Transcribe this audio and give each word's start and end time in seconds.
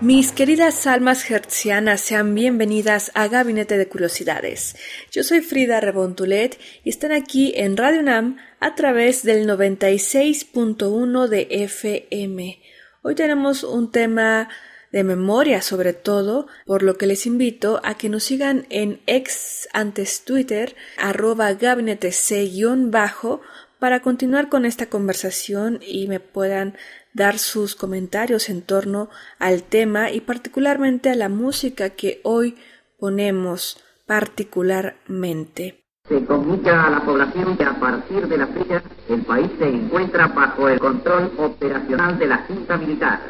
Mis 0.00 0.30
queridas 0.30 0.86
almas 0.86 1.28
hertzianas, 1.28 2.00
sean 2.00 2.32
bienvenidas 2.32 3.10
a 3.14 3.26
Gabinete 3.26 3.76
de 3.76 3.88
Curiosidades. 3.88 4.76
Yo 5.10 5.24
soy 5.24 5.40
Frida 5.40 5.80
Rebontulet 5.80 6.56
y 6.84 6.90
están 6.90 7.10
aquí 7.10 7.52
en 7.56 7.76
Radio 7.76 7.98
UNAM 8.02 8.36
a 8.60 8.76
través 8.76 9.24
del 9.24 9.48
96.1 9.48 11.26
de 11.26 11.48
FM. 11.50 12.62
Hoy 13.02 13.14
tenemos 13.16 13.64
un 13.64 13.90
tema 13.90 14.48
de 14.92 15.02
memoria 15.02 15.62
sobre 15.62 15.94
todo, 15.94 16.46
por 16.64 16.84
lo 16.84 16.96
que 16.96 17.08
les 17.08 17.26
invito 17.26 17.80
a 17.82 17.98
que 17.98 18.08
nos 18.08 18.22
sigan 18.22 18.66
en 18.70 19.00
ex 19.08 19.68
antes 19.72 20.24
Twitter, 20.24 20.76
arroba 20.96 21.52
gabinete 21.54 22.12
c-bajo, 22.12 23.40
para 23.80 24.00
continuar 24.00 24.48
con 24.48 24.64
esta 24.64 24.86
conversación 24.86 25.80
y 25.82 26.08
me 26.08 26.20
puedan 26.20 26.76
dar 27.18 27.38
sus 27.38 27.74
comentarios 27.74 28.48
en 28.48 28.62
torno 28.62 29.10
al 29.38 29.64
tema 29.64 30.10
y 30.10 30.20
particularmente 30.20 31.10
a 31.10 31.16
la 31.16 31.28
música 31.28 31.90
que 31.90 32.20
hoy 32.22 32.56
ponemos 32.98 33.84
particularmente. 34.06 35.84
Se 36.08 36.24
comunica 36.24 36.84
a 36.84 36.90
la 36.90 37.00
población 37.00 37.56
que 37.58 37.64
a 37.64 37.78
partir 37.78 38.26
de 38.28 38.38
la 38.38 38.46
fecha 38.46 38.82
el 39.10 39.22
país 39.22 39.50
se 39.58 39.68
encuentra 39.68 40.28
bajo 40.28 40.68
el 40.68 40.78
control 40.78 41.32
operacional 41.36 42.18
de 42.18 42.26
la 42.28 42.38
Junta 42.48 42.78
Militar. 42.78 43.20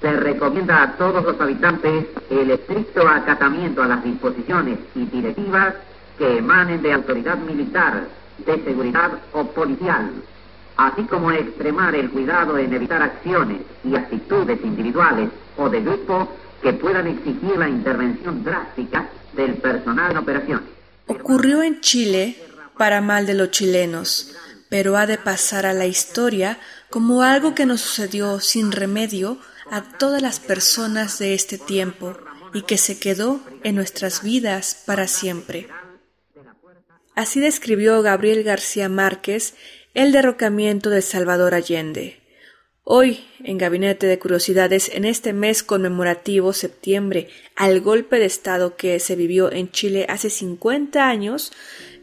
Se 0.00 0.12
recomienda 0.12 0.82
a 0.82 0.96
todos 0.96 1.22
los 1.24 1.38
habitantes 1.40 2.06
el 2.30 2.50
estricto 2.50 3.06
acatamiento 3.06 3.82
a 3.82 3.88
las 3.88 4.04
disposiciones 4.04 4.78
y 4.94 5.04
directivas 5.04 5.74
que 6.16 6.38
emanen 6.38 6.80
de 6.80 6.92
autoridad 6.92 7.38
militar, 7.38 8.04
de 8.46 8.64
seguridad 8.64 9.10
o 9.32 9.44
policial 9.44 10.10
así 10.76 11.02
como 11.04 11.32
extremar 11.32 11.94
el 11.94 12.10
cuidado 12.10 12.58
en 12.58 12.72
evitar 12.72 13.02
acciones 13.02 13.62
y 13.84 13.96
actitudes 13.96 14.58
individuales 14.62 15.30
o 15.56 15.68
de 15.68 15.80
grupo 15.80 16.28
que 16.62 16.72
puedan 16.72 17.06
exigir 17.06 17.56
la 17.56 17.68
intervención 17.68 18.42
drástica 18.44 19.08
del 19.34 19.54
personal 19.54 20.10
en 20.12 20.16
operaciones. 20.18 20.68
Ocurrió 21.06 21.62
en 21.62 21.80
Chile 21.80 22.36
para 22.76 23.00
mal 23.00 23.26
de 23.26 23.34
los 23.34 23.50
chilenos, 23.50 24.36
pero 24.68 24.96
ha 24.96 25.06
de 25.06 25.18
pasar 25.18 25.66
a 25.66 25.72
la 25.72 25.86
historia 25.86 26.58
como 26.90 27.22
algo 27.22 27.54
que 27.54 27.66
nos 27.66 27.80
sucedió 27.80 28.40
sin 28.40 28.72
remedio 28.72 29.38
a 29.70 29.82
todas 29.82 30.22
las 30.22 30.40
personas 30.40 31.18
de 31.18 31.34
este 31.34 31.58
tiempo 31.58 32.16
y 32.52 32.62
que 32.62 32.78
se 32.78 32.98
quedó 32.98 33.40
en 33.64 33.74
nuestras 33.74 34.22
vidas 34.22 34.82
para 34.86 35.08
siempre. 35.08 35.68
Así 37.14 37.40
describió 37.40 38.02
Gabriel 38.02 38.42
García 38.42 38.88
Márquez 38.88 39.54
el 39.96 40.12
derrocamiento 40.12 40.90
de 40.90 41.00
Salvador 41.00 41.54
Allende. 41.54 42.20
Hoy, 42.84 43.24
en 43.42 43.56
Gabinete 43.56 44.06
de 44.06 44.18
Curiosidades, 44.18 44.90
en 44.92 45.06
este 45.06 45.32
mes 45.32 45.62
conmemorativo 45.62 46.52
septiembre 46.52 47.30
al 47.56 47.80
golpe 47.80 48.18
de 48.18 48.26
Estado 48.26 48.76
que 48.76 49.00
se 49.00 49.16
vivió 49.16 49.50
en 49.50 49.70
Chile 49.70 50.04
hace 50.10 50.28
50 50.28 51.08
años, 51.08 51.50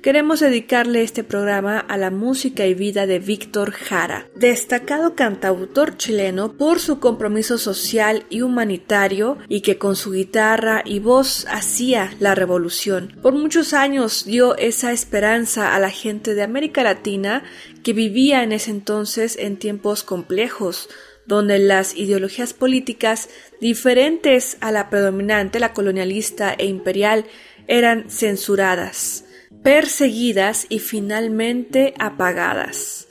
queremos 0.04 0.42
dedicarle 0.42 1.02
este 1.02 1.24
programa 1.24 1.80
a 1.80 1.96
la 1.96 2.12
música 2.12 2.68
y 2.68 2.74
vida 2.74 3.08
de 3.08 3.20
Víctor 3.20 3.72
Jara, 3.72 4.28
destacado 4.36 5.16
cantautor 5.16 5.96
chileno 5.96 6.58
por 6.58 6.82
su 6.82 7.00
compromiso 7.00 7.58
social 7.58 8.26
y 8.30 8.42
humanitario 8.42 9.38
y 9.48 9.62
que 9.62 9.78
con 9.78 9.96
su 9.96 10.12
guitarra 10.12 10.82
y 10.84 11.00
voz 11.00 11.48
hacía 11.50 12.14
la 12.20 12.36
revolución. 12.36 13.18
Por 13.22 13.34
muchos 13.34 13.74
años 13.74 14.26
dio 14.26 14.58
esa 14.58 14.92
esperanza 14.92 15.74
a 15.74 15.80
la 15.80 15.90
gente 15.90 16.36
de 16.36 16.44
América 16.44 16.84
Latina 16.84 17.46
que 17.82 17.94
vivía 17.94 18.44
en 18.44 18.52
ese 18.52 18.72
entonces 18.72 19.38
en 19.40 19.56
tiempos 19.56 20.04
complejos, 20.04 20.90
donde 21.26 21.60
las 21.60 21.96
ideologías 21.96 22.54
políticas 22.54 23.30
diferentes 23.62 24.58
a 24.60 24.74
la 24.74 24.90
predominante, 24.90 25.62
la 25.62 25.72
colonialista 25.72 26.54
e 26.54 26.66
imperial, 26.66 27.24
eran 27.68 28.10
censuradas 28.10 29.23
perseguidas 29.64 30.66
y 30.70 30.80
finalmente 30.80 31.94
apagadas. 31.98 33.08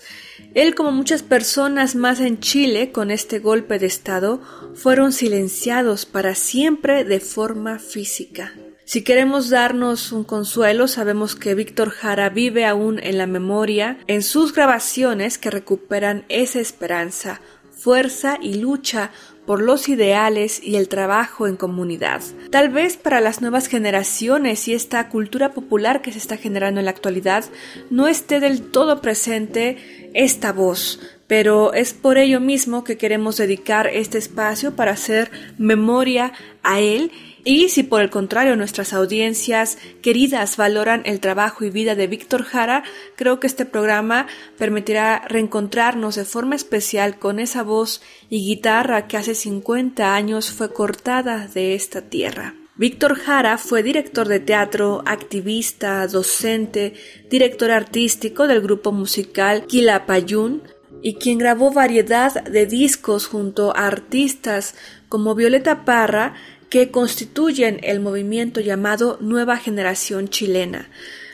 Él, 0.55 0.75
como 0.75 0.93
muchas 0.93 1.23
personas 1.23 1.95
más 1.95 2.21
en 2.21 2.39
Chile 2.41 2.93
con 2.93 3.11
este 3.11 3.39
golpe 3.39 3.79
de 3.79 3.87
Estado, 3.87 4.41
fueron 4.75 5.13
silenciados 5.13 6.05
para 6.05 6.35
siempre 6.35 7.05
de 7.05 7.21
forma 7.21 7.79
física. 7.79 8.53
Si 8.85 9.03
queremos 9.03 9.49
darnos 9.49 10.13
un 10.13 10.25
consuelo, 10.25 10.89
sabemos 10.89 11.37
que 11.37 11.55
Víctor 11.55 11.89
Jara 11.89 12.29
vive 12.29 12.67
aún 12.67 12.99
en 12.99 13.17
la 13.17 13.27
memoria, 13.27 13.99
en 14.07 14.23
sus 14.23 14.53
grabaciones 14.53 15.39
que 15.39 15.51
recuperan 15.51 16.27
esa 16.29 16.61
esperanza, 16.61 17.41
fuerza 17.71 18.39
y 18.43 18.55
lucha 18.55 19.11
por 19.47 19.61
los 19.61 19.89
ideales 19.89 20.63
y 20.63 20.77
el 20.77 20.89
trabajo 20.89 21.47
en 21.47 21.57
comunidad. 21.57 22.23
Tal 22.51 22.69
vez 22.69 22.97
para 22.97 23.21
las 23.21 23.41
nuevas 23.41 23.67
generaciones 23.67 24.69
y 24.69 24.75
esta 24.75 25.09
cultura 25.09 25.53
popular 25.53 26.03
que 26.03 26.13
se 26.13 26.19
está 26.19 26.37
generando 26.37 26.81
en 26.81 26.87
la 26.87 26.93
actualidad 26.93 27.45
no 27.91 28.09
esté 28.09 28.41
del 28.41 28.63
todo 28.63 29.01
presente 29.01 30.11
esta 30.15 30.53
voz, 30.53 31.01
pero 31.27 31.73
es 31.73 31.95
por 31.95 32.19
ello 32.19 32.41
mismo 32.41 32.85
que 32.85 32.99
queremos 32.99 33.37
dedicar 33.37 33.87
este 33.87 34.19
espacio 34.19 34.77
para 34.77 34.93
hacer 34.93 35.31
memoria 35.59 36.33
a 36.63 36.81
él 36.81 37.11
y 37.45 37.69
si 37.71 37.83
por 37.83 38.03
el 38.03 38.11
contrario 38.11 38.57
nuestras 38.57 38.93
audiencias 38.93 39.79
queridas 40.01 40.57
valoran 40.57 41.03
el 41.05 41.21
trabajo 41.21 41.65
y 41.65 41.71
vida 41.71 41.95
de 41.95 42.07
Víctor 42.07 42.45
Jara, 42.45 42.85
creo 43.17 43.41
que 43.41 43.49
este 43.49 43.67
programa 43.67 44.27
permitirá 44.59 45.25
reencontrarnos 45.29 46.15
de 46.15 46.25
forma 46.25 46.55
especial 46.55 47.19
con 47.19 47.41
esa 47.41 47.63
voz 47.63 48.01
y 48.31 48.47
guitarra 48.47 49.09
que 49.09 49.17
hace 49.17 49.35
50 49.35 50.15
años 50.15 50.53
fue 50.53 50.73
cortada 50.73 51.49
de 51.49 51.75
esta 51.75 52.03
tierra. 52.03 52.55
Víctor 52.77 53.17
Jara 53.17 53.59
fue 53.59 53.83
director 53.83 54.29
de 54.29 54.41
teatro, 54.41 55.03
activista, 55.05 56.07
docente, 56.07 56.95
director 57.29 57.71
artístico 57.71 58.47
del 58.47 58.63
grupo 58.63 58.93
musical 58.93 59.67
Quilapayún 59.67 60.63
y 61.03 61.15
quien 61.15 61.39
grabó 61.39 61.73
variedad 61.73 62.45
de 62.45 62.67
discos 62.67 63.27
junto 63.27 63.77
a 63.77 63.87
artistas 63.87 64.75
como 65.09 65.35
Violeta 65.35 65.85
Parra 65.85 66.35
que 66.73 66.91
constituyen 66.91 67.81
el 67.83 68.01
movimiento 68.01 68.59
llamado 68.59 69.19
Nueva 69.21 69.59
Generación 69.59 70.29
Chilena. 70.29 70.89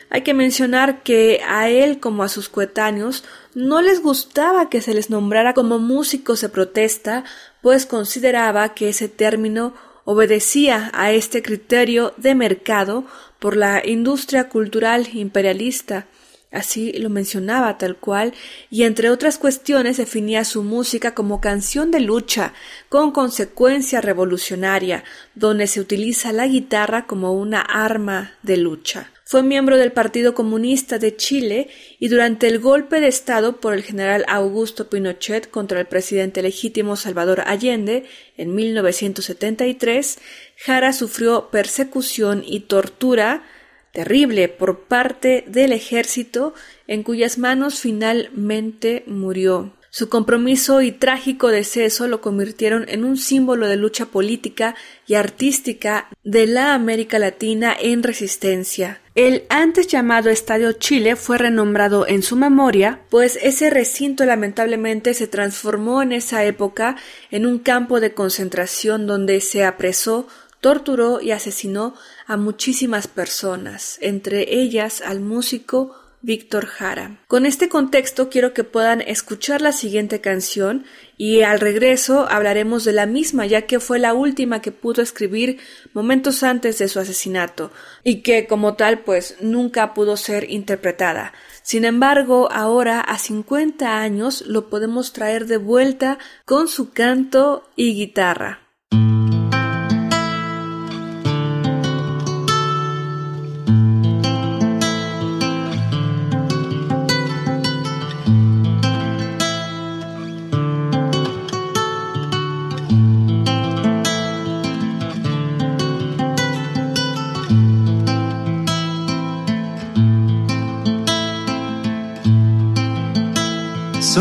Hay 0.09 0.23
que 0.23 0.33
mencionar 0.33 1.01
que 1.01 1.39
a 1.47 1.69
él 1.69 2.01
como 2.01 2.23
a 2.23 2.27
sus 2.27 2.49
coetáneos 2.49 3.23
no 3.55 3.81
les 3.81 4.01
gustaba 4.01 4.69
que 4.69 4.81
se 4.81 4.93
les 4.93 5.09
nombrara 5.09 5.53
como 5.53 5.79
músicos 5.79 6.41
de 6.41 6.49
protesta, 6.49 7.23
pues 7.61 7.85
consideraba 7.85 8.73
que 8.73 8.89
ese 8.89 9.07
término 9.07 9.73
obedecía 10.03 10.91
a 10.93 11.13
este 11.13 11.41
criterio 11.41 12.13
de 12.17 12.35
mercado 12.35 13.05
por 13.39 13.55
la 13.55 13.81
industria 13.87 14.49
cultural 14.49 15.07
imperialista 15.13 16.07
Así 16.51 16.93
lo 16.93 17.11
mencionaba 17.11 17.77
tal 17.77 17.97
cual, 17.97 18.33
y 18.71 18.83
entre 18.83 19.11
otras 19.11 19.37
cuestiones 19.37 19.97
definía 19.97 20.43
su 20.43 20.63
música 20.63 21.13
como 21.13 21.41
canción 21.41 21.91
de 21.91 21.99
lucha, 21.99 22.53
con 22.89 23.11
consecuencia 23.11 24.01
revolucionaria, 24.01 25.03
donde 25.35 25.67
se 25.67 25.79
utiliza 25.79 26.33
la 26.33 26.47
guitarra 26.47 27.05
como 27.05 27.33
una 27.33 27.61
arma 27.61 28.33
de 28.41 28.57
lucha. 28.57 29.11
Fue 29.25 29.43
miembro 29.43 29.77
del 29.77 29.91
Partido 29.91 30.33
Comunista 30.33 30.97
de 30.97 31.15
Chile 31.15 31.69
y 31.99 32.07
durante 32.07 32.47
el 32.47 32.57
golpe 32.57 32.99
de 32.99 33.09
Estado 33.09 33.57
por 33.57 33.75
el 33.75 33.83
general 33.83 34.25
Augusto 34.27 34.89
Pinochet 34.89 35.51
contra 35.51 35.79
el 35.79 35.85
presidente 35.85 36.41
legítimo 36.41 36.95
Salvador 36.95 37.43
Allende 37.45 38.05
en 38.37 38.55
1973, 38.55 40.17
Jara 40.57 40.93
sufrió 40.93 41.51
persecución 41.51 42.43
y 42.43 42.61
tortura 42.61 43.43
terrible 43.91 44.49
por 44.49 44.81
parte 44.81 45.43
del 45.47 45.71
ejército 45.73 46.53
en 46.87 47.03
cuyas 47.03 47.37
manos 47.37 47.79
finalmente 47.79 49.03
murió. 49.07 49.73
Su 49.91 50.07
compromiso 50.07 50.81
y 50.83 50.91
trágico 50.91 51.47
deceso 51.47 52.07
lo 52.07 52.21
convirtieron 52.21 52.85
en 52.89 53.03
un 53.03 53.17
símbolo 53.17 53.67
de 53.67 53.75
lucha 53.75 54.05
política 54.05 54.75
y 55.07 55.15
artística 55.15 56.09
de 56.23 56.45
la 56.45 56.75
América 56.75 57.17
Latina 57.17 57.75
en 57.79 58.03
resistencia. 58.03 59.01
El 59.15 59.45
antes 59.49 59.87
llamado 59.87 60.29
Estadio 60.29 60.73
Chile 60.73 61.15
fue 61.15 61.39
renombrado 61.39 62.07
en 62.07 62.21
su 62.21 62.35
memoria, 62.35 63.01
pues 63.09 63.39
ese 63.41 63.71
recinto 63.71 64.25
lamentablemente 64.25 65.15
se 65.15 65.27
transformó 65.27 66.03
en 66.03 66.11
esa 66.11 66.45
época 66.45 66.95
en 67.31 67.47
un 67.47 67.57
campo 67.57 67.99
de 67.99 68.13
concentración 68.13 69.07
donde 69.07 69.41
se 69.41 69.65
apresó, 69.65 70.27
torturó 70.61 71.19
y 71.19 71.31
asesinó 71.31 71.95
a 72.29 72.37
muchísimas 72.37 73.07
personas, 73.07 73.97
entre 74.01 74.53
ellas 74.53 75.01
al 75.01 75.19
músico 75.19 75.95
Víctor 76.21 76.67
Jara. 76.67 77.23
Con 77.27 77.47
este 77.47 77.69
contexto 77.69 78.29
quiero 78.29 78.53
que 78.53 78.63
puedan 78.63 79.01
escuchar 79.01 79.61
la 79.61 79.71
siguiente 79.71 80.21
canción 80.21 80.85
y 81.17 81.41
al 81.41 81.59
regreso 81.59 82.27
hablaremos 82.29 82.83
de 82.83 82.93
la 82.93 83.07
misma 83.07 83.47
ya 83.47 83.63
que 83.63 83.79
fue 83.79 83.97
la 83.97 84.13
última 84.13 84.61
que 84.61 84.71
pudo 84.71 85.01
escribir 85.01 85.57
momentos 85.93 86.43
antes 86.43 86.77
de 86.77 86.87
su 86.87 86.99
asesinato 86.99 87.71
y 88.03 88.21
que 88.21 88.45
como 88.45 88.75
tal 88.75 88.99
pues 88.99 89.37
nunca 89.41 89.95
pudo 89.95 90.15
ser 90.15 90.51
interpretada. 90.51 91.33
Sin 91.63 91.83
embargo, 91.83 92.51
ahora 92.51 93.01
a 93.01 93.17
50 93.17 94.01
años 94.01 94.43
lo 94.45 94.69
podemos 94.69 95.13
traer 95.13 95.47
de 95.47 95.57
vuelta 95.57 96.19
con 96.45 96.67
su 96.67 96.91
canto 96.91 97.67
y 97.75 97.95
guitarra. 97.95 98.68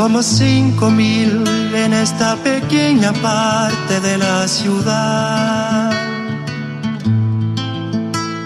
Somos 0.08 0.24
cinco 0.24 0.88
mil 0.88 1.44
en 1.74 1.92
esta 1.92 2.34
pequeña 2.36 3.12
parte 3.12 4.00
de 4.00 4.16
la 4.16 4.48
ciudad. 4.48 5.92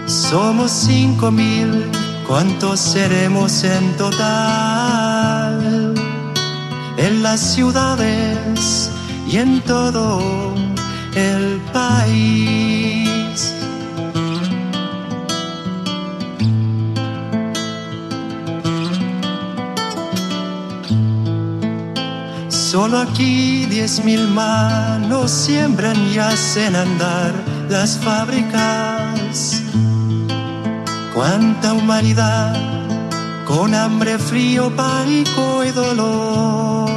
Somos 0.07 0.73
cinco 0.73 1.31
mil, 1.31 1.85
¿cuántos 2.27 2.81
seremos 2.81 3.63
en 3.63 3.97
total? 3.97 5.95
En 6.97 7.23
las 7.23 7.39
ciudades 7.39 8.91
y 9.31 9.37
en 9.37 9.61
todo 9.61 10.21
el 11.15 11.61
país. 11.73 12.62
Solo 22.73 23.01
aquí 23.01 23.67
diez 23.67 24.03
mil 24.03 24.27
manos 24.29 25.31
siembran 25.31 25.95
y 26.09 26.17
hacen 26.17 26.75
andar 26.75 27.35
las 27.69 27.99
fábricas. 27.99 29.63
Cuánta 31.15 31.75
humanidad 31.75 32.57
con 33.47 33.75
hambre, 33.75 34.19
frío, 34.19 34.75
pánico 34.75 35.63
y 35.67 35.71
dolor. 35.73 36.89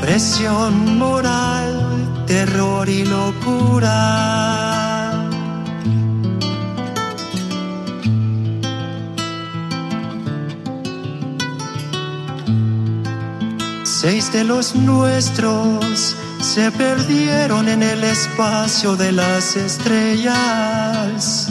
Presión 0.00 0.98
moral, 0.98 2.24
terror 2.26 2.88
y 2.88 3.04
locura. 3.04 4.67
Seis 14.00 14.30
de 14.32 14.44
los 14.44 14.76
nuestros 14.76 16.14
se 16.40 16.70
perdieron 16.70 17.68
en 17.68 17.82
el 17.82 18.04
espacio 18.04 18.94
de 18.94 19.10
las 19.10 19.56
estrellas. 19.56 21.48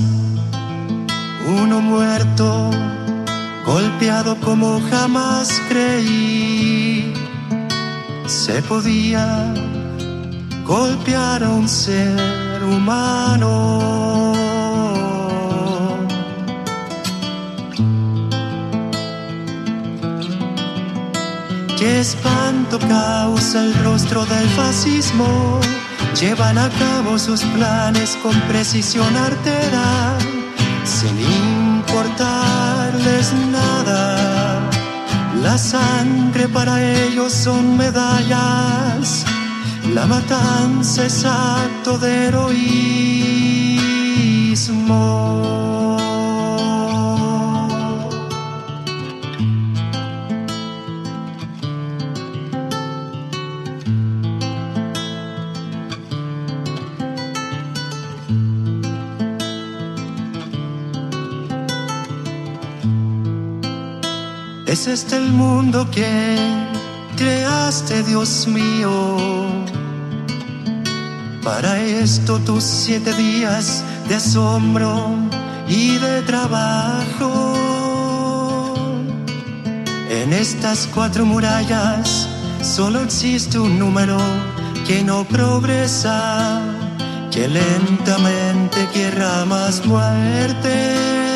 Uno 1.46 1.82
muerto, 1.82 2.72
golpeado 3.66 4.38
como 4.40 4.80
jamás 4.90 5.62
creí. 5.68 7.14
Se 8.28 8.62
podía 8.62 9.54
golpear 10.66 11.44
a 11.44 11.50
un 11.50 11.68
ser 11.68 12.64
humano. 12.64 14.17
Qué 21.78 22.00
espanto 22.00 22.80
causa 22.80 23.64
el 23.64 23.74
rostro 23.84 24.26
del 24.26 24.50
fascismo. 24.50 25.60
Llevan 26.20 26.58
a 26.58 26.70
cabo 26.70 27.20
sus 27.20 27.44
planes 27.44 28.18
con 28.24 28.34
precisión 28.48 29.16
artera, 29.16 30.18
sin 30.84 31.20
importarles 31.20 33.32
nada. 33.52 34.68
La 35.44 35.60
sangre 35.60 36.48
para 36.48 36.84
ellos 36.84 37.32
son 37.32 37.78
medallas. 37.78 39.24
La 39.94 40.08
matanza 40.08 41.06
es 41.06 41.26
acto 41.26 42.00
de 42.00 42.26
heroísmo. 42.26 43.38
Es 64.68 64.86
este 64.86 65.16
el 65.16 65.32
mundo 65.32 65.90
que 65.90 66.36
creaste, 67.16 68.04
Dios 68.04 68.48
mío. 68.48 69.18
Para 71.42 71.82
esto 71.82 72.38
tus 72.40 72.66
siete 72.66 73.14
días 73.14 73.82
de 74.10 74.16
asombro 74.16 75.16
y 75.70 75.98
de 76.00 76.22
trabajo. 76.24 77.54
En 80.10 80.34
estas 80.34 80.90
cuatro 80.94 81.26
murallas 81.26 82.28
solo 82.62 83.04
existe 83.04 83.58
un 83.60 83.80
número 83.80 84.18
que 84.86 85.02
no 85.02 85.24
progresa, 85.24 86.62
que 87.32 87.48
lentamente 87.48 88.86
quiera 88.92 89.46
más 89.46 89.86
muerte. 89.86 91.27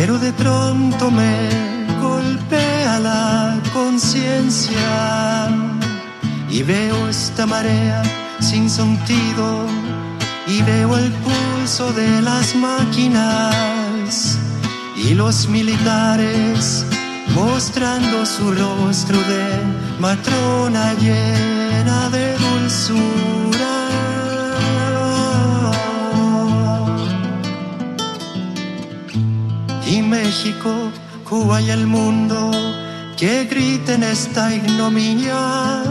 Pero 0.00 0.16
de 0.16 0.32
pronto 0.32 1.10
me 1.10 1.34
golpea 2.00 3.00
la 3.00 3.60
conciencia 3.72 5.48
y 6.48 6.62
veo 6.62 7.08
esta 7.08 7.46
marea 7.46 8.00
sin 8.38 8.70
sentido 8.70 9.66
y 10.46 10.62
veo 10.62 10.96
el 10.96 11.10
pulso 11.26 11.92
de 11.94 12.22
las 12.22 12.54
máquinas 12.54 14.38
y 14.94 15.14
los 15.14 15.48
militares 15.48 16.86
mostrando 17.34 18.24
su 18.24 18.52
rostro 18.52 19.18
de 19.18 19.44
matrona 19.98 20.94
llena 20.94 22.08
de 22.10 22.36
dulzura. 22.38 23.77
México, 30.08 30.90
Cuba 31.28 31.60
y 31.60 31.70
el 31.70 31.86
mundo 31.86 32.50
que 33.16 33.44
griten 33.44 34.02
esta 34.02 34.54
ignominia. 34.54 35.82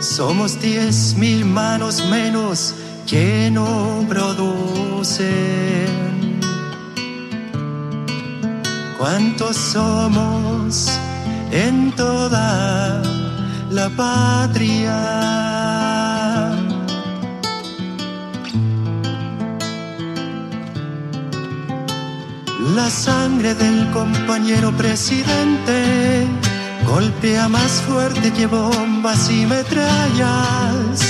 Somos 0.00 0.60
diez 0.60 1.14
mil 1.16 1.44
manos 1.44 2.04
menos 2.08 2.74
que 3.06 3.50
no 3.50 4.04
producen. 4.08 5.26
¿Cuántos 8.98 9.56
somos 9.56 10.90
en 11.50 11.92
toda 11.92 13.02
la 13.70 13.88
patria? 13.90 15.45
La 22.76 22.90
sangre 22.90 23.54
del 23.54 23.90
compañero 23.90 24.70
presidente 24.76 26.26
golpea 26.86 27.48
más 27.48 27.72
fuerte 27.88 28.30
que 28.32 28.46
bombas 28.46 29.30
y 29.30 29.46
metrallas. 29.46 31.00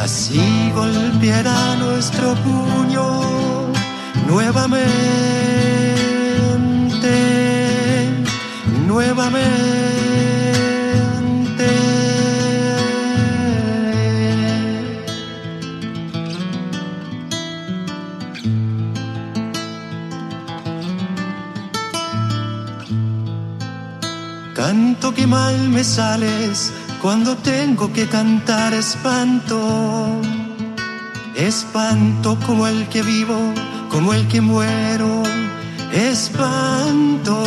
Así 0.00 0.70
golpeará 0.74 1.74
nuestro 1.76 2.34
puño 2.36 3.20
nuevamente, 4.28 4.86
nuevamente. 8.86 10.01
Canto 25.02 25.16
que 25.16 25.26
mal 25.26 25.68
me 25.68 25.82
sales 25.82 26.72
cuando 27.00 27.36
tengo 27.36 27.92
que 27.92 28.06
cantar 28.06 28.72
espanto. 28.72 30.20
Espanto 31.34 32.38
como 32.46 32.68
el 32.68 32.86
que 32.86 33.02
vivo, 33.02 33.36
como 33.90 34.14
el 34.14 34.28
que 34.28 34.40
muero. 34.40 35.24
Espanto 35.92 37.42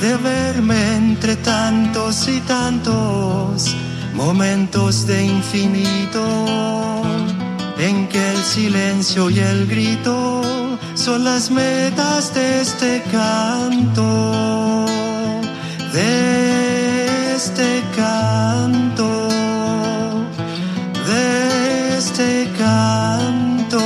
de 0.00 0.16
verme 0.18 0.98
entre 0.98 1.34
tantos 1.34 2.28
y 2.28 2.38
tantos 2.42 3.74
momentos 4.14 5.04
de 5.04 5.24
infinito 5.24 6.24
en 7.76 8.06
que 8.08 8.30
el 8.30 8.42
silencio 8.44 9.30
y 9.30 9.40
el 9.40 9.66
grito 9.66 10.42
son 10.94 11.24
las 11.24 11.50
metas 11.50 12.32
de 12.34 12.60
este 12.60 13.02
canto, 13.10 14.23
de 15.94 17.34
este 17.36 17.82
canto, 17.94 19.28
de 21.06 21.98
este 21.98 22.48
canto. 22.58 23.78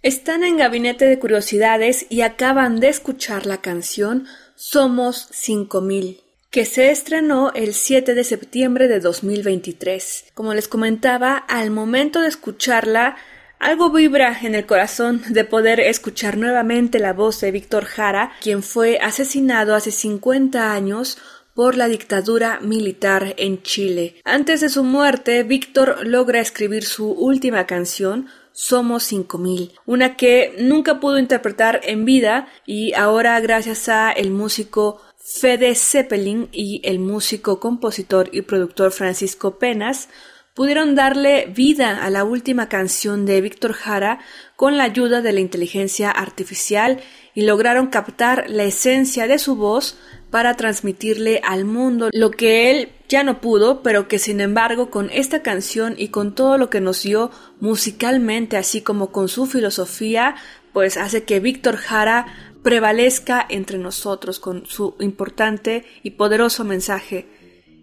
Están 0.00 0.42
en 0.42 0.56
Gabinete 0.56 1.04
de 1.04 1.18
Curiosidades 1.18 2.06
y 2.08 2.22
acaban 2.22 2.80
de 2.80 2.88
escuchar 2.88 3.44
la 3.44 3.58
canción 3.58 4.26
Somos 4.60 5.28
5000, 5.30 6.20
que 6.50 6.64
se 6.64 6.90
estrenó 6.90 7.52
el 7.52 7.74
7 7.74 8.14
de 8.14 8.24
septiembre 8.24 8.88
de 8.88 8.98
2023. 8.98 10.32
Como 10.34 10.52
les 10.52 10.66
comentaba, 10.66 11.36
al 11.36 11.70
momento 11.70 12.20
de 12.22 12.26
escucharla, 12.26 13.14
algo 13.60 13.92
vibra 13.92 14.36
en 14.42 14.56
el 14.56 14.66
corazón 14.66 15.22
de 15.28 15.44
poder 15.44 15.78
escuchar 15.78 16.36
nuevamente 16.36 16.98
la 16.98 17.12
voz 17.12 17.40
de 17.40 17.52
Víctor 17.52 17.84
Jara, 17.84 18.32
quien 18.42 18.64
fue 18.64 18.98
asesinado 18.98 19.76
hace 19.76 19.92
50 19.92 20.72
años 20.72 21.18
por 21.54 21.76
la 21.76 21.86
dictadura 21.86 22.58
militar 22.60 23.36
en 23.38 23.62
Chile. 23.62 24.16
Antes 24.24 24.60
de 24.60 24.70
su 24.70 24.82
muerte, 24.82 25.44
Víctor 25.44 26.04
logra 26.04 26.40
escribir 26.40 26.84
su 26.84 27.12
última 27.12 27.64
canción, 27.66 28.26
somos 28.58 29.04
5000, 29.04 29.70
una 29.86 30.16
que 30.16 30.56
nunca 30.58 30.98
pudo 30.98 31.20
interpretar 31.20 31.80
en 31.84 32.04
vida 32.04 32.48
y 32.66 32.92
ahora 32.94 33.38
gracias 33.38 33.88
a 33.88 34.10
el 34.10 34.32
músico 34.32 35.00
Fede 35.16 35.76
Zeppelin 35.76 36.48
y 36.50 36.80
el 36.82 36.98
músico, 36.98 37.60
compositor 37.60 38.28
y 38.32 38.42
productor 38.42 38.90
Francisco 38.90 39.60
Penas 39.60 40.08
pudieron 40.54 40.96
darle 40.96 41.46
vida 41.46 42.04
a 42.04 42.10
la 42.10 42.24
última 42.24 42.68
canción 42.68 43.26
de 43.26 43.40
Víctor 43.40 43.74
Jara 43.74 44.18
con 44.56 44.76
la 44.76 44.82
ayuda 44.82 45.22
de 45.22 45.32
la 45.32 45.38
inteligencia 45.38 46.10
artificial 46.10 46.98
y 47.36 47.42
lograron 47.42 47.86
captar 47.86 48.50
la 48.50 48.64
esencia 48.64 49.28
de 49.28 49.38
su 49.38 49.54
voz 49.54 49.96
para 50.30 50.54
transmitirle 50.54 51.40
al 51.44 51.64
mundo 51.64 52.10
lo 52.12 52.30
que 52.30 52.70
él 52.70 52.90
ya 53.08 53.22
no 53.22 53.40
pudo, 53.40 53.82
pero 53.82 54.08
que 54.08 54.18
sin 54.18 54.40
embargo 54.40 54.90
con 54.90 55.10
esta 55.10 55.42
canción 55.42 55.94
y 55.96 56.08
con 56.08 56.34
todo 56.34 56.58
lo 56.58 56.68
que 56.68 56.80
nos 56.80 57.02
dio 57.02 57.30
musicalmente, 57.60 58.56
así 58.56 58.82
como 58.82 59.10
con 59.10 59.28
su 59.28 59.46
filosofía, 59.46 60.36
pues 60.72 60.96
hace 60.96 61.24
que 61.24 61.40
Víctor 61.40 61.76
Jara 61.76 62.26
prevalezca 62.62 63.46
entre 63.48 63.78
nosotros 63.78 64.38
con 64.38 64.66
su 64.66 64.94
importante 65.00 65.84
y 66.02 66.10
poderoso 66.10 66.64
mensaje 66.64 67.26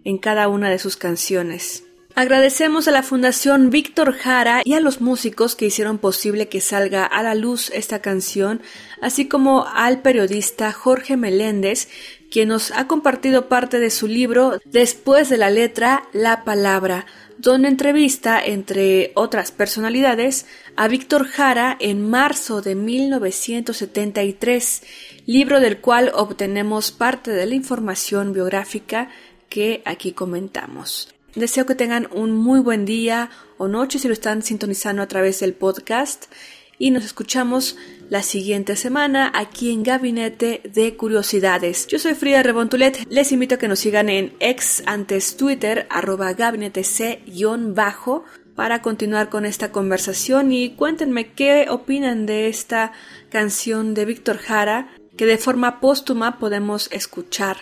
en 0.04 0.18
cada 0.18 0.48
una 0.48 0.70
de 0.70 0.78
sus 0.78 0.96
canciones. 0.96 1.82
Agradecemos 2.18 2.88
a 2.88 2.92
la 2.92 3.02
Fundación 3.02 3.68
Víctor 3.68 4.14
Jara 4.14 4.62
y 4.64 4.72
a 4.72 4.80
los 4.80 5.02
músicos 5.02 5.54
que 5.54 5.66
hicieron 5.66 5.98
posible 5.98 6.48
que 6.48 6.62
salga 6.62 7.04
a 7.04 7.22
la 7.22 7.34
luz 7.34 7.70
esta 7.74 8.00
canción, 8.00 8.62
así 9.02 9.28
como 9.28 9.66
al 9.66 10.00
periodista 10.00 10.72
Jorge 10.72 11.18
Meléndez, 11.18 11.88
quien 12.30 12.48
nos 12.48 12.70
ha 12.70 12.86
compartido 12.86 13.48
parte 13.48 13.78
de 13.78 13.90
su 13.90 14.06
libro 14.06 14.58
Después 14.64 15.28
de 15.28 15.36
la 15.36 15.50
letra, 15.50 16.04
la 16.12 16.44
palabra, 16.44 17.04
donde 17.38 17.68
entrevista, 17.68 18.44
entre 18.44 19.12
otras 19.14 19.52
personalidades, 19.52 20.46
a 20.76 20.88
Víctor 20.88 21.26
Jara 21.26 21.76
en 21.80 22.08
marzo 22.08 22.62
de 22.62 22.74
1973, 22.74 24.82
libro 25.26 25.60
del 25.60 25.80
cual 25.80 26.10
obtenemos 26.14 26.92
parte 26.92 27.30
de 27.30 27.44
la 27.46 27.54
información 27.54 28.32
biográfica 28.32 29.10
que 29.48 29.82
aquí 29.84 30.12
comentamos. 30.12 31.12
Deseo 31.34 31.66
que 31.66 31.74
tengan 31.74 32.08
un 32.12 32.32
muy 32.32 32.60
buen 32.60 32.86
día 32.86 33.28
o 33.58 33.68
noche 33.68 33.98
si 33.98 34.08
lo 34.08 34.14
están 34.14 34.40
sintonizando 34.42 35.02
a 35.02 35.08
través 35.08 35.40
del 35.40 35.52
podcast 35.52 36.32
y 36.78 36.90
nos 36.90 37.04
escuchamos 37.04 37.76
la 38.08 38.22
siguiente 38.22 38.76
semana 38.76 39.32
aquí 39.34 39.72
en 39.72 39.82
Gabinete 39.82 40.60
de 40.64 40.96
Curiosidades. 40.96 41.86
Yo 41.86 41.98
soy 41.98 42.14
Frida 42.14 42.42
Rebontulet, 42.42 43.04
les 43.08 43.32
invito 43.32 43.56
a 43.56 43.58
que 43.58 43.68
nos 43.68 43.80
sigan 43.80 44.08
en 44.08 44.34
ex 44.40 44.82
antes 44.86 45.36
Twitter 45.36 45.86
arroba 45.90 46.32
gabinete 46.32 46.84
c-bajo 46.84 48.24
para 48.54 48.80
continuar 48.80 49.28
con 49.28 49.44
esta 49.44 49.72
conversación. 49.72 50.52
Y 50.52 50.70
cuéntenme 50.70 51.32
qué 51.32 51.66
opinan 51.68 52.26
de 52.26 52.48
esta 52.48 52.92
canción 53.28 53.94
de 53.94 54.04
Víctor 54.04 54.38
Jara 54.38 54.88
que 55.16 55.26
de 55.26 55.38
forma 55.38 55.80
póstuma 55.80 56.38
podemos 56.38 56.88
escuchar 56.92 57.58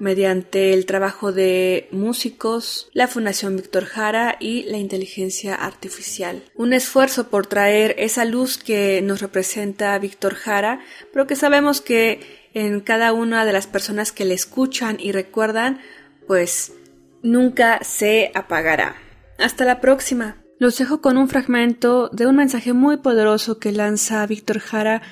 mediante 0.00 0.72
el 0.72 0.86
trabajo 0.86 1.32
de 1.32 1.88
músicos, 1.90 2.88
la 2.92 3.08
Fundación 3.08 3.56
Víctor 3.56 3.84
Jara 3.84 4.36
y 4.40 4.64
la 4.64 4.78
inteligencia 4.78 5.54
artificial. 5.54 6.42
Un 6.54 6.72
esfuerzo 6.72 7.28
por 7.28 7.46
traer 7.46 7.94
esa 7.98 8.24
luz 8.24 8.58
que 8.58 9.02
nos 9.02 9.20
representa 9.20 9.98
Víctor 9.98 10.34
Jara, 10.34 10.80
pero 11.12 11.26
que 11.26 11.36
sabemos 11.36 11.80
que 11.80 12.20
en 12.54 12.80
cada 12.80 13.12
una 13.12 13.44
de 13.44 13.52
las 13.52 13.66
personas 13.66 14.12
que 14.12 14.24
le 14.24 14.34
escuchan 14.34 14.98
y 15.00 15.12
recuerdan, 15.12 15.80
pues 16.26 16.72
nunca 17.22 17.80
se 17.82 18.30
apagará. 18.34 18.96
Hasta 19.38 19.64
la 19.64 19.80
próxima. 19.80 20.36
Los 20.58 20.78
dejo 20.78 21.00
con 21.00 21.16
un 21.18 21.28
fragmento 21.28 22.08
de 22.10 22.26
un 22.26 22.36
mensaje 22.36 22.72
muy 22.72 22.98
poderoso 22.98 23.58
que 23.58 23.72
lanza 23.72 24.24
Víctor 24.26 24.60
Jara 24.60 25.02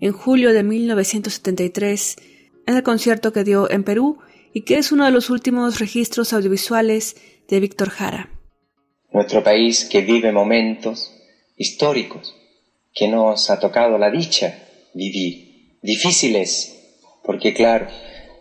en 0.00 0.12
julio 0.12 0.52
de 0.52 0.62
1973 0.62 2.16
en 2.66 2.76
el 2.76 2.82
concierto 2.82 3.32
que 3.32 3.44
dio 3.44 3.70
en 3.70 3.82
Perú 3.82 4.18
y 4.52 4.62
que 4.62 4.76
es 4.76 4.92
uno 4.92 5.04
de 5.04 5.10
los 5.10 5.30
últimos 5.30 5.78
registros 5.78 6.32
audiovisuales 6.32 7.16
de 7.48 7.60
Víctor 7.60 7.90
Jara. 7.90 8.30
Nuestro 9.10 9.42
país 9.42 9.84
que 9.84 10.00
vive 10.00 10.32
momentos 10.32 11.14
históricos, 11.56 12.34
que 12.94 13.08
nos 13.08 13.50
ha 13.50 13.60
tocado 13.60 13.98
la 13.98 14.10
dicha 14.10 14.58
vivir, 14.94 15.78
difíciles, 15.82 16.96
porque 17.24 17.54
claro, 17.54 17.88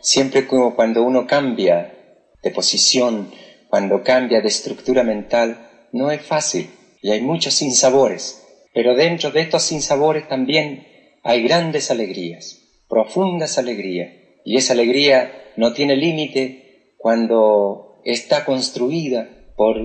siempre 0.02 0.48
como 0.48 0.76
cuando 0.76 1.04
uno 1.04 1.28
cambia 1.28 1.94
de 2.42 2.52
posición, 2.52 3.32
cuando 3.70 4.04
cambia 4.04 4.42
de 4.42 4.48
estructura 4.48 5.04
mental, 5.04 5.70
no 5.92 6.12
es 6.12 6.22
fácil 6.22 6.70
y 7.02 7.12
hay 7.12 7.22
muchos 7.22 7.56
sinsabores, 7.56 8.42
pero 8.74 8.96
dentro 8.96 9.32
de 9.32 9.42
estos 9.42 9.64
sinsabores 9.64 10.28
también 10.28 10.88
hay 11.24 11.44
grandes 11.44 11.92
alegrías, 11.92 12.60
profundas 12.90 13.58
alegrías, 13.58 14.14
y 14.44 14.58
esa 14.58 14.74
alegría 14.74 15.41
no 15.58 15.74
tiene 15.74 15.96
límite 15.96 16.96
cuando 16.98 18.02
está 18.04 18.46
construida 18.46 19.30
por 19.56 19.76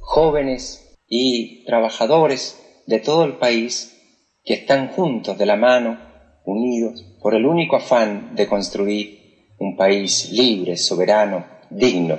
jóvenes 0.00 0.96
y 1.08 1.64
trabajadores 1.64 2.58
de 2.86 2.98
todo 2.98 3.24
el 3.24 3.36
país 3.36 3.98
que 4.44 4.54
están 4.54 4.88
juntos 4.88 5.38
de 5.38 5.46
la 5.46 5.56
mano, 5.56 5.98
unidos, 6.44 7.04
por 7.20 7.34
el 7.34 7.46
único 7.46 7.76
afán 7.76 8.34
de 8.34 8.48
construir 8.48 9.54
un 9.58 9.76
país 9.76 10.30
libre, 10.32 10.76
soberano, 10.76 11.44
digno. 11.70 12.18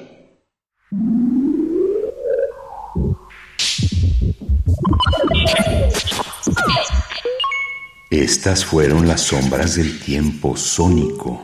Estas 8.09 8.63
fueron 8.63 9.07
las 9.07 9.21
sombras 9.21 9.75
del 9.75 9.99
tiempo 9.99 10.55
sónico. 10.55 11.43